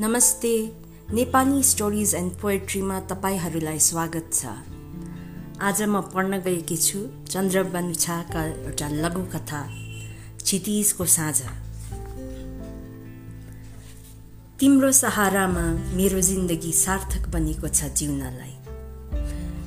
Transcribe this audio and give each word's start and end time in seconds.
नमस्ते 0.00 0.50
Nepali 1.12 1.62
stories 1.62 2.14
and 2.14 2.32
पोएट्रीमा 2.32 2.98
तपाईँहरूलाई 3.00 3.78
स्वागत 3.78 4.28
छ। 4.32 4.46
आज 5.62 5.82
म 5.82 6.00
पढ्न 6.14 6.38
गएकी 6.38 6.76
छु 6.76 6.98
चन्द्रबन 7.28 7.92
छाका 7.94 8.42
एउटा 8.44 8.88
लघुकथा 8.88 9.62
क्षितिजको 10.42 11.04
साँझ। 11.06 11.40
तिम्रो 14.60 14.92
सहारामा 14.92 15.64
मेरो 15.96 16.20
जिन्दगी 16.20 16.72
सार्थक 16.74 17.28
बनेको 17.32 17.68
छ 17.68 17.88
जिउनलाई। 17.96 18.54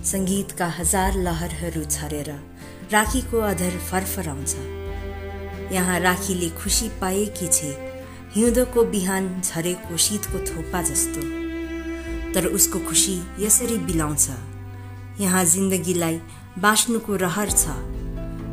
सङ्गीतका 0.06 0.68
हजार 0.78 1.22
लहरहरू 1.26 1.84
छरेर 1.90 2.30
राखीको 2.94 3.40
अधर 3.50 3.82
फरफराउँछ। 3.90 4.56
यहाँ 5.74 6.00
राखीले 6.00 6.50
खुसी 6.62 6.90
पाएकी 7.02 7.48
छे 7.48 7.89
हिउँदोको 8.36 8.84
बिहान 8.86 9.42
झरेको 9.42 9.98
शीतको 9.98 10.40
थोपा 10.40 10.82
जस्तो। 10.82 11.22
तर 12.34 12.46
उसको 12.46 12.80
खुसी 12.80 13.16
यसरी 13.40 13.78
बिलाउँछ। 13.78 14.30
यहाँ 15.20 15.44
जिन्दगीलाई 15.46 16.20
बाँच्नुको 16.60 17.16
रहर 17.16 17.50
छ 17.52 17.74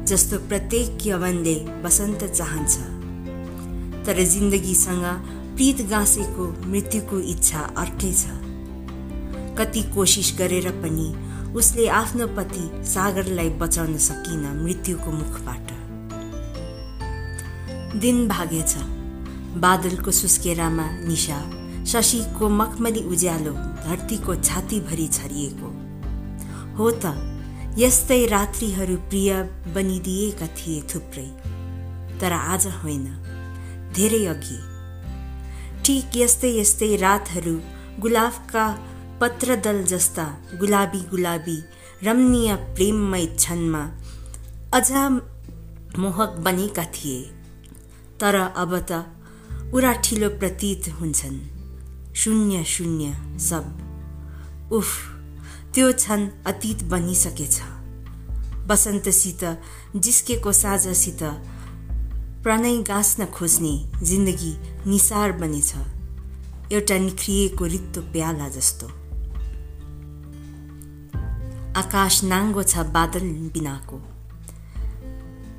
जस्तो 0.09 0.39
प्रत्येक 0.49 1.07
यवनले 1.07 1.55
बसन्त 1.83 2.25
चाहन्छ। 2.25 2.75
तर 4.07 4.23
जिन्दगीसँग 4.25 5.05
प्रीत 5.57 5.87
गाँसेको 5.91 6.49
मृत्युको 6.67 7.21
इच्छा 7.31 7.61
अर्कै 7.77 8.13
छ। 8.13 8.25
कति 9.59 9.83
कोसिस 9.95 10.35
गरेर 10.39 10.71
पनि 10.83 11.09
उसले 11.57 11.89
आफ्नो 12.01 12.27
पति 12.27 12.65
सागरलाई 12.89 13.51
बचाउन 13.61 13.97
सकिन 13.99 14.43
मृत्युको 14.65 15.11
मुखबाट। 15.13 15.73
दिन 18.01 18.29
भागेछ। 18.29 18.96
बादलको 19.61 20.11
सुस्केरामा 20.13 20.87
निशा 21.09 21.39
शशीको 21.93 22.49
मखमली 22.51 23.03
उज्यालो 23.13 23.53
धरतीको 23.85 24.35
छातीभरि 24.39 25.07
छरिएको। 25.13 25.69
हो 26.79 26.91
त 27.03 27.13
यस्तै 27.79 28.25
रात्रिहरू 28.27 28.97
प्रिय 29.11 29.31
बनिदिएका 29.75 30.47
थिए 30.57 30.81
थुप्रै 30.91 31.29
तर 32.21 32.33
आज 32.33 32.67
होइन 32.77 33.07
धेरै 33.97 34.25
अघि। 34.27 34.59
ठिक 35.85 36.17
यस्तै 36.17 36.51
यस्तै 36.59 36.91
रातहरू 36.97 37.57
गुलाबका 38.01 38.67
पत्रदल 39.21 39.83
जस्ता 39.85 40.27
गुलाबी 40.61 41.01
गुलाबी 41.11 41.59
रमणीय 42.03 42.55
प्रेममय 42.77 43.27
क्षणमा 43.37 43.83
अझ 44.75 44.91
मोहक 45.99 46.33
बनेका 46.45 46.85
थिए। 46.95 47.21
तर 48.21 48.35
अब 48.37 48.73
त 48.91 49.05
उराठिलो 49.75 50.29
प्रतीत 50.29 50.89
हुन्छन्। 51.01 51.41
शून्य 52.15 52.65
शून्य 52.65 53.39
सब। 53.39 53.65
उफ 54.73 54.87
त्यो 55.75 55.93
क्षण 55.93 56.29
अतीत 56.47 56.85
बनिसकेछ। 56.85 57.61
बसन्तसित 58.67 59.63
जिस्केको 59.97 60.53
साझसित 60.53 61.23
प्रणय 62.43 62.83
गाँच्न 62.83 63.27
खोज्ने 63.27 63.91
जिन्दगी 64.03 64.57
निसार 64.91 65.33
बनेछ। 65.33 65.75
एउटा 66.73 66.99
निख्रिएको 66.99 67.65
रित्तो 67.65 68.01
प्याला 68.01 68.49
जस्तो। 68.49 68.87
आकाश 71.81 72.25
नाङ्गो 72.25 72.63
छ 72.63 72.79
बादल 72.79 73.29
बिनाको। 73.31 73.99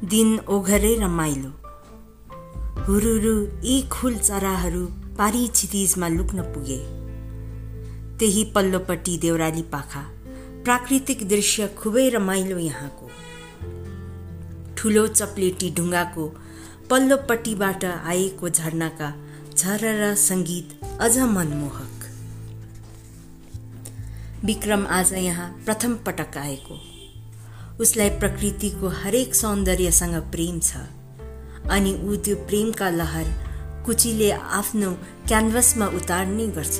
दिन 0.08 0.40
ओघरे 0.40 0.96
रमाइलो 0.96 1.67
हुरुरु 2.88 3.66
यी 3.68 3.82
खुल 3.82 4.16
चराहरू 4.18 4.86
पारी 5.18 5.48
क्षितिजमा 5.48 6.08
लुक्न 6.08 6.42
पुगे। 6.42 6.78
त्यही 8.18 8.44
पल्लोपट्टि 8.46 9.18
देउराली 9.18 9.62
पाखा 9.62 10.02
प्राकृतिक 10.64 11.28
दृश्य 11.28 11.68
खुबै 11.68 12.10
रमाइलो 12.10 12.58
यहाँको। 12.58 13.10
ठुलो 14.78 15.08
चप्लेटी 15.08 15.72
ढुङ्गाको 15.72 16.28
पल्लोपट्टिबाट 16.90 17.86
आएको 17.86 18.50
झरनाका 18.50 19.14
झरर 19.58 20.16
सङ्गीत 20.16 20.80
अझ 21.00 21.18
मनमोहक। 21.18 22.06
विक्रम 24.46 24.88
आज 24.88 25.14
यहाँ 25.14 25.62
प्रथम 25.66 25.96
पटक 25.96 26.38
आएको। 26.38 26.80
उसलाई 27.80 28.10
प्रकृतिको 28.10 28.88
हरेक 28.88 29.36
सौन्दर्यसँग 29.36 30.16
प्रेम 30.32 30.60
छ। 30.60 30.97
अनि 31.76 31.92
ऊ 32.04 32.16
त्यो 32.26 32.36
प्रेमका 32.48 32.90
लहर 32.90 33.28
कुचीले 33.86 34.30
आफ्नो 34.60 34.92
क्यानभसमा 35.28 35.86
उतार्ने 35.98 36.48
गर्छ। 36.58 36.78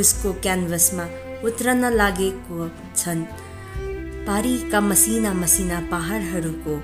उसको 0.00 0.32
क्यानभसमा 0.44 1.04
उत्रन 1.48 1.84
लागेको 1.94 2.68
छन् 2.96 3.22
पारीका 4.26 4.80
मसिना 4.80 5.32
मसिना 5.42 5.80
पहाडहरूको 5.90 6.74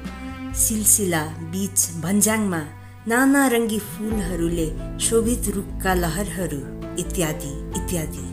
सिलसिला 0.62 1.22
बीच 1.52 1.78
भन्ज्याङमा 2.02 2.60
नाना 3.10 3.46
रङ्गी 3.54 3.78
फुलहरूले 3.90 4.68
शोभित 5.06 5.48
रुखका 5.56 5.92
लहरहरू 5.94 6.60
इत्यादि 7.02 7.52
इत्यादि। 7.78 8.26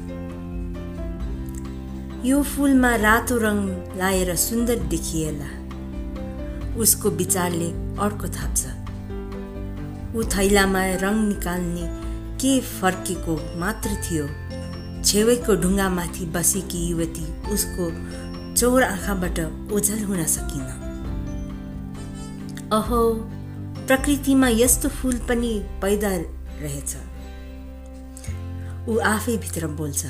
यो 2.29 2.37
फुलमा 2.43 2.91
रातो 3.05 3.37
रङ 3.37 3.59
लाएर 3.99 4.35
सुन्दर 4.35 4.79
देखिएला। 4.93 5.49
उसको 6.77 7.09
विचारले 7.09 7.69
अर्को 7.99 8.27
थाप्छ। 8.27 8.65
ऊ 10.15 10.23
थैलामा 10.23 10.83
रङ 11.03 11.15
निकाल्ने 11.27 11.85
के 12.37 12.59
फर्केको 12.61 13.35
मात्र 13.59 13.89
थियो। 13.89 14.27
छेउको 15.03 15.55
ढुङ्गामाथि 15.55 16.25
बसेकी 16.25 16.87
युवती 16.87 17.25
उसको 17.51 17.85
चौर 18.55 18.83
आँखाबाट 18.83 19.39
ओझल 19.71 20.03
हुन 20.03 20.25
सकिन। 20.25 20.65
अहो 22.73 23.01
प्रकृतिमा 23.87 24.47
यस्तो 24.49 24.89
फुल 24.89 25.17
पनि 25.29 25.51
पैदा 25.81 26.09
रहेछ। 26.61 26.95
ऊ 28.89 28.97
आफै 28.97 29.37
भित्र 29.37 29.67
बोल्छ। 29.67 30.05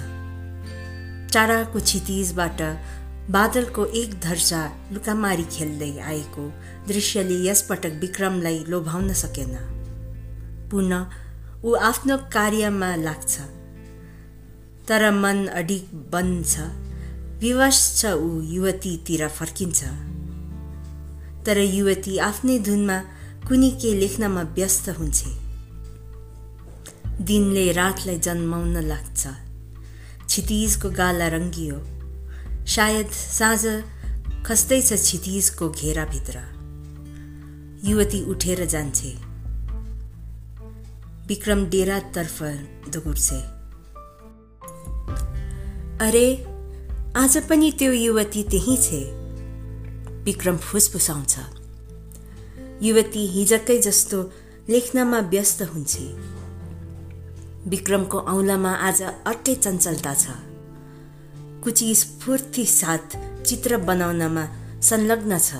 टाढाको 1.33 1.79
क्षितिजबाट 1.79 2.61
बादलको 3.29 3.85
एक 3.85 4.19
धर्सा 4.19 4.77
लुकामारी 4.91 5.43
खेल्दै 5.43 5.99
आएको 5.99 6.53
दृश्यले 6.87 7.49
यसपटक 7.49 7.97
विक्रमलाई 8.01 8.65
लोभाउन 8.67 9.13
सकेन। 9.13 9.55
पुनः 10.71 11.05
ऊ 11.63 11.73
आफ्नो 11.75 12.17
कार्यमा 12.17 12.95
लाग्छ। 12.95 13.39
तर 14.87 15.11
मन 15.11 15.47
अडिक 15.47 15.87
बन्छ। 16.11 16.59
विवश 17.39 18.01
छ 18.01 18.05
ऊ 18.05 18.41
युवतीतिर 18.41 19.27
फर्किन्छ। 19.27 19.83
तर 21.45 21.57
युवती 21.57 22.17
आफ्नै 22.17 22.59
धुनमा 22.59 22.97
कुनै 23.47 23.69
के 23.69 23.93
लेख्नमा 23.93 24.41
व्यस्त 24.41 24.89
हुन्छ। 24.89 25.23
दिनले 27.21 27.71
रातलाई 27.71 28.17
जन्माउन 28.19 28.77
लाग्छ। 28.77 29.27
क्षितिजको 30.25 30.89
गाला 30.89 31.27
रङ्गियो। 31.27 31.96
सायद 32.67 33.07
साँझ 33.07 33.65
खस्दैछ 34.45 34.93
क्षितिजको 34.93 35.69
घेराभित्र। 35.69 36.39
युवती 37.83 38.23
उठेर 38.23 38.65
जान्छे। 38.65 39.17
विक्रम 41.27 41.65
डेरातर्फ 41.65 42.43
दगुर्छे। 42.89 43.39
अरे 46.05 46.45
आज 47.15 47.37
पनि 47.49 47.71
त्यो 47.79 47.91
युवती 47.91 48.43
त्यही 48.43 48.77
छे? 48.77 49.01
विक्रम 50.23 50.57
फुसफुसाउँछ। 50.57 51.37
युवती 52.81 53.27
हिजकै 53.27 53.79
जस्तो 53.79 54.31
लेख्नमा 54.69 55.19
व्यस्त 55.19 55.61
हुन्छ। 55.61 55.97
विक्रमको 57.67 58.19
औँलामा 58.19 58.73
आज 58.73 59.01
अर्कै 59.01 59.55
चञ्चलता 59.55 60.13
छ। 60.13 60.27
कुची 61.67 61.95
स्फूर्ति 61.95 62.65
साथ 62.65 63.17
चित्र 63.43 63.77
बनाउनमा 63.77 64.47
संलग्न 64.81 65.39
छ। 65.39 65.55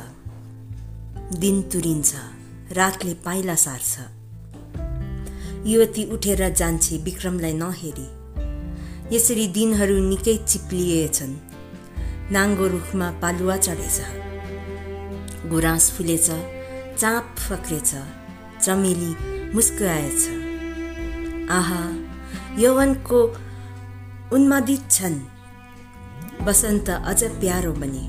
दिन 1.39 1.62
तुरिन्छ 1.62 2.15
रातले 2.71 3.13
पाइला 3.13 3.56
सार्छ। 3.56 4.00
युवती 5.68 6.06
उठेर 6.12 6.50
जान्छे 6.50 6.98
विक्रमलाई 6.98 7.54
नहेरी। 7.54 8.07
यसरी 9.15 9.48
दिनहरू 9.48 10.09
निकै 10.09 10.38
चिप्लिएछन्। 10.38 11.36
नाङ्गो 12.31 12.68
रुखमा 12.68 13.12
पालुवा 13.12 13.57
चढेछ। 13.57 14.00
गुराँस 15.48 15.92
फुलेछ 15.92 16.30
चाँप 16.98 17.36
फक्रेछ 17.38 17.95
चमेली 18.62 19.12
मुस्कुराएछ। 19.54 20.21
आहा 21.51 21.81
यौवनको 22.59 23.38
उन्मादित 24.33 24.92
छन्। 24.92 25.36
बसन्त 26.47 26.89
अझ 26.89 27.23
प्यारो 27.39 27.71
बने। 27.73 28.05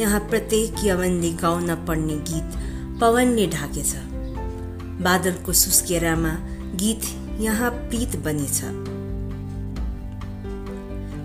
यहाँ 0.00 0.20
प्रत्येक 0.30 0.84
यवनले 0.84 1.30
गाउन 1.40 1.74
पर्ने 1.86 2.16
गीत 2.28 2.58
पवनले 3.00 3.46
ढाकेछ। 3.54 3.92
बादलको 5.04 5.52
सुस्केरामा 5.60 6.32
गीत 6.80 7.04
यहाँ 7.40 7.70
प्रीत 7.88 8.16
बनेछ। 8.24 8.60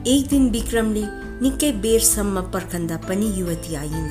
एक 0.08 0.28
दिन 0.30 0.50
विक्रमले 0.52 1.06
निकै 1.42 1.72
बेरसम्म 1.84 2.42
पर्खन्दा 2.52 2.98
पनि 3.08 3.32
युवती 3.38 3.76
आइन 3.76 4.10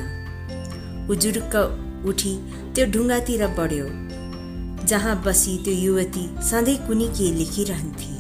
उजुरुक्क 1.11 1.55
उठी 2.09 2.35
त्यो 2.75 2.87
ढुङ्गातिर 2.93 3.47
बढ्यो 3.59 3.87
जहाँ 4.87 5.15
बसी 5.27 5.57
त्यो 5.65 5.75
युवती 5.77 6.25
सधैँ 6.51 6.77
कुनै 6.87 7.09
के 7.19 7.31
लेखिरहन्थे। 7.39 8.14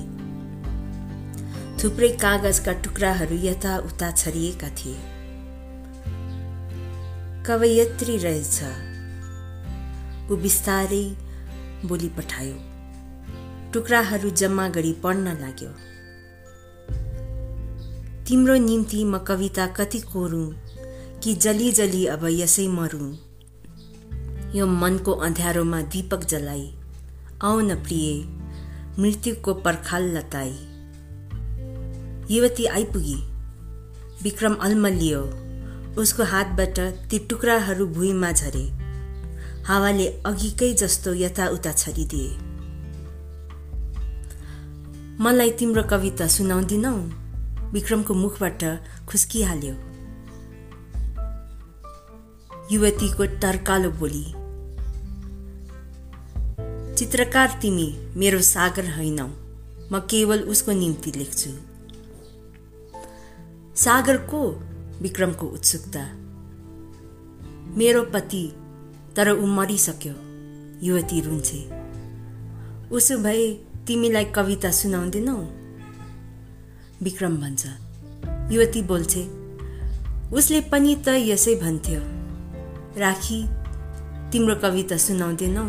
थुप्रै 1.85 2.09
कागजका 2.09 2.73
टुक्राहरू 2.73 3.37
यताउता 3.37 4.11
छरिएका 4.11 4.69
थिए। 4.69 4.97
कवयत्री 7.47 8.17
रहेछ। 8.17 8.63
ऊ 10.31 10.37
बिस्तारै 10.37 11.17
बोली 11.85 12.09
पठायो। 12.09 12.55
टुक्राहरू 13.73 14.31
जम्मा 14.31 14.69
गरी 14.69 14.93
पढ्न 14.93 15.27
लाग्यो। 15.41 15.69
तिम्रो 18.29 18.55
निम्ति 18.55 19.05
म 19.05 19.19
कविता 19.19 19.67
कति 19.67 19.99
कोरौँ 19.99 20.55
कि 21.23 21.35
जली 21.35 21.73
जली 21.73 22.07
अब 22.07 22.27
यसै 22.31 22.69
मरौँ। 22.69 23.15
यो 24.55 24.67
मनको 24.67 25.13
अँध्यारोमा 25.13 25.83
दीपक 25.83 26.25
जलाई। 26.25 26.75
आउन 27.43 27.75
प्रिय 27.75 28.25
मृत्युको 28.99 29.55
पर्खाल 29.55 30.17
लताई। 30.17 30.74
युवती 32.31 32.65
आइपुगी। 32.67 33.15
विक्रम 34.23 34.55
अल्मलियो 34.55 35.21
उसको 36.01 36.25
हातबाट 36.25 36.79
ती 37.11 37.19
टुक्राहरू 37.19 37.87
भुइँमा 37.87 38.31
झरे। 38.33 38.63
हावाले 39.65 40.07
अघिकै 40.27 40.73
जस्तो 40.73 41.15
यताउता 41.15 41.73
छरिदिए। 41.73 42.31
मलाई 45.21 45.51
तिम्रो 45.51 45.83
कविता 45.83 46.27
सुनाउँदिनौ? 46.27 46.95
विक्रमको 47.73 48.15
मुखबाट 48.15 48.65
खुस्किहाल्यो। 49.09 49.75
युवतीको 52.73 53.25
टर्कालो 53.41 53.91
बोली 53.91 54.25
चित्रकार 56.95 57.59
तिमी 57.63 57.87
मेरो 58.17 58.41
सागर 58.41 58.91
होइनौ। 58.97 59.29
म 59.93 60.01
केवल 60.11 60.41
उसको 60.41 60.73
निम्ति 60.73 61.13
लेख्छु। 61.17 61.74
सागर 63.77 64.17
को 64.17 64.41
विक्रमको 65.03 65.47
उत्सुकता। 65.47 66.01
मेरो 67.77 68.03
पति 68.03 68.53
तर 69.17 69.31
ऊ 69.31 69.47
मरिसक्यो 69.47 70.15
युवती 70.87 71.21
रुन्छे। 71.21 71.59
उसो 72.91 73.19
भए 73.19 73.53
तिमीलाई 73.87 74.25
कविता 74.25 74.71
सुनाउँदैनौ? 74.71 75.37
विक्रम 77.03 77.37
भन्छ 77.37 77.67
युवती 78.53 78.83
बोल्छे 78.83 79.25
उसले 80.37 80.61
पनि 80.61 80.95
त 80.97 81.09
यसै 81.09 81.55
भन्थ्यो। 81.55 82.01
राखी 83.01 83.45
तिम्रो 84.33 84.55
कविता 84.55 84.97
सुनाउँदैनौ? 84.97 85.65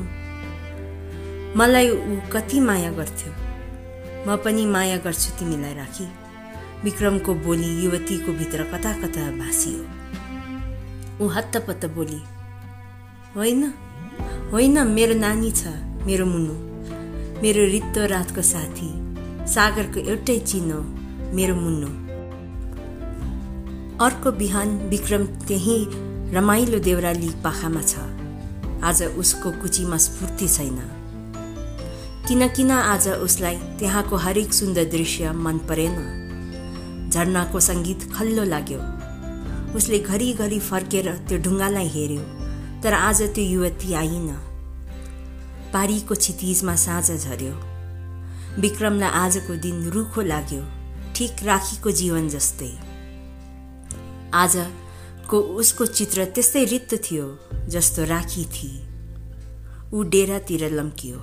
मलाई 1.58 1.90
ऊ 1.90 2.20
कति 2.34 2.60
माया 2.60 2.92
गर्थ्यो। 2.92 3.34
म 4.28 4.38
पनि 4.38 4.66
माया 4.66 4.98
गर्छु 4.98 5.40
तिमीलाई 5.40 5.74
राखी। 5.74 6.25
विक्रमको 6.86 7.34
बोली 7.34 7.70
युवतीको 7.84 8.32
भित्र 8.32 8.64
कता 8.72 8.92
कता 9.02 9.22
भाँसियो। 9.38 9.82
ऊ 11.22 11.28
हत्तपत्त 11.28 11.86
बोली 11.96 12.22
होइन 13.36 13.64
होइन 14.52 14.78
मेरो 14.88 15.16
नानी 15.20 15.52
छ 15.52 15.68
मेरो 16.06 16.26
मुनु 16.26 16.56
मेरो 17.42 17.66
रित्तो 17.66 18.06
रातको 18.06 18.42
साथी 18.42 18.90
सागरको 19.54 20.00
एउटै 20.12 20.38
चिनो 20.40 20.80
मेरो 21.36 21.56
मुन्नु 21.56 21.90
अर्को 24.06 24.32
बिहान 24.32 24.78
विक्रम 24.90 25.26
त्यही 25.48 25.78
रमाइलो 26.36 26.80
देउराली 26.80 27.30
पाखामा 27.44 27.82
छ। 27.82 27.94
आज 28.84 29.04
उसको 29.18 29.52
कुचीमा 29.62 29.98
स्फूर्ति 29.98 30.48
छैन। 30.48 30.80
किन 32.28 32.48
किन 32.48 32.72
आज 32.72 33.08
उसलाई 33.20 33.58
त्यहाँको 33.80 34.16
हरेक 34.18 34.54
सुन्दर 34.54 34.86
दृश्य 34.92 35.32
मन 35.46 35.58
परेन। 35.70 35.98
झर्नाको 37.16 37.60
सङ्गीत 37.60 38.02
खल्लो 38.14 38.44
लाग्यो। 38.44 38.80
उसले 39.78 40.00
घरिघरि 40.00 40.60
फर्केर 40.62 41.08
त्यो 41.28 41.38
ढुङ्गालाई 41.44 41.88
हेऱ्यो 41.96 42.24
तर 42.84 42.94
आज 42.94 43.22
त्यो 43.36 43.44
युवती 43.46 43.94
आइन। 43.94 44.28
पारीको 45.74 46.16
क्षितिजमा 46.16 46.76
साँझ 46.76 47.08
झर्यो 47.12 47.54
विक्रमलाई 48.62 49.12
आजको 49.22 49.56
दिन 49.64 49.78
रुखो 49.94 50.22
लाग्यो 50.22 50.64
ठिक 51.16 51.44
राखीको 51.44 51.92
जीवन 51.92 52.28
जस्तै। 52.30 52.72
आजको 54.34 55.38
उसको 55.62 55.86
चित्र 55.98 56.26
त्यस्तै 56.36 56.64
रित्त 56.66 56.92
थियो 57.06 57.26
जस्तो 57.70 58.04
राखी 58.06 58.46
थिए 58.56 58.84
ऊ 59.94 60.04
डेरातिर 60.14 60.64
लम्कियो। 60.72 61.20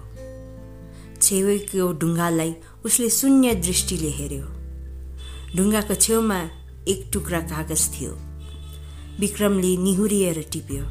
छेउको 1.22 1.92
ढुङ्गालाई 2.00 2.52
उसले 2.84 3.08
शून्य 3.10 3.54
दृष्टिले 3.66 4.10
हेऱ्यो। 4.18 4.46
ढुङ्गाको 5.56 5.94
छेउमा 5.94 6.36
एक 6.88 7.00
टुक्रा 7.12 7.40
कागज 7.40 7.82
थियो। 7.94 8.12
विक्रमले 9.20 9.76
निहुरिएर 9.76 10.38
टिप्यो। 10.52 10.84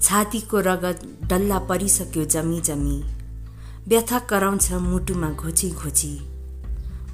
छातीको 0.00 0.60
रगत 0.60 1.04
डल्ला 1.30 1.58
परिसक्यो 1.68 2.24
जमी 2.24 2.60
जमी 2.60 2.98
व्यथा 3.88 4.18
कराउँछ 4.30 4.72
मुटुमा 4.82 5.30
घोची 5.32 5.70
घोची 5.70 6.12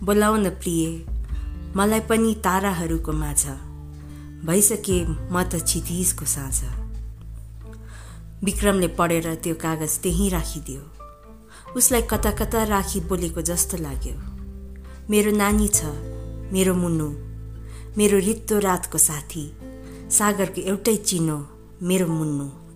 बोलाउन 0.04 0.48
प्रिय 0.56 0.86
मलाई 1.76 2.00
पनि 2.08 2.34
ताराहरूको 2.44 3.12
माझ। 3.12 3.44
भइसके 4.46 4.98
म 5.04 5.42
त 5.44 5.60
छितिसको 5.66 6.24
साँझ। 6.24 6.58
विक्रमले 8.44 8.88
पढेर 8.96 9.34
त्यो 9.34 9.54
कागज 9.54 9.98
त्यहीँ 10.02 10.30
राखिदियो। 10.30 10.82
उसलाई 11.76 12.02
कता 12.10 12.30
कता 12.40 12.64
राखी 12.64 13.00
बोलेको 13.04 13.40
जस्तो 13.42 13.76
लाग्यो। 13.76 14.37
मेरो 15.10 15.30
नानी 15.32 15.68
छ 15.68 15.84
मेरो 16.52 16.74
मुन्नु 16.74 17.06
मेरो 17.98 18.18
रित्तो 18.18 18.58
रातको 18.58 18.98
साथी 18.98 19.44
सागरको 20.10 20.60
एउटै 20.60 20.96
चिनो 20.96 21.36
मेरो 21.82 22.06
मुन्नु। 22.06 22.67